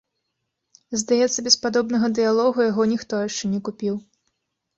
Здаецца, 1.01 1.39
без 1.47 1.57
падобнага 1.65 2.09
дыялогу 2.21 2.59
яго 2.71 2.83
ніхто 2.93 3.21
яшчэ 3.27 3.53
не 3.53 3.59
купіў. 3.71 3.95